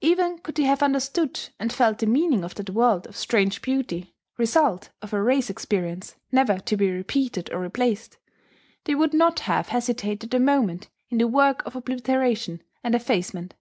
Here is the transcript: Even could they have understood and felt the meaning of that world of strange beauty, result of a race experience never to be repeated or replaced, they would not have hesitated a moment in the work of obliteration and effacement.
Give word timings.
Even 0.00 0.38
could 0.38 0.54
they 0.54 0.62
have 0.62 0.82
understood 0.82 1.50
and 1.60 1.70
felt 1.70 1.98
the 1.98 2.06
meaning 2.06 2.42
of 2.42 2.54
that 2.54 2.70
world 2.70 3.06
of 3.06 3.18
strange 3.18 3.60
beauty, 3.60 4.14
result 4.38 4.88
of 5.02 5.12
a 5.12 5.20
race 5.22 5.50
experience 5.50 6.16
never 6.32 6.58
to 6.60 6.74
be 6.74 6.90
repeated 6.90 7.52
or 7.52 7.60
replaced, 7.60 8.16
they 8.84 8.94
would 8.94 9.12
not 9.12 9.40
have 9.40 9.68
hesitated 9.68 10.32
a 10.32 10.40
moment 10.40 10.88
in 11.10 11.18
the 11.18 11.28
work 11.28 11.62
of 11.66 11.76
obliteration 11.76 12.62
and 12.82 12.94
effacement. 12.94 13.52